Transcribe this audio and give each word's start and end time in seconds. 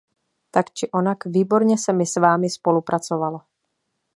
Tak 0.51 0.71
či 0.71 0.89
onak, 0.91 1.25
výborně 1.25 1.77
se 1.77 1.93
mi 1.93 2.05
s 2.05 2.15
Vámi 2.15 2.49
spolupracovalo. 2.49 3.41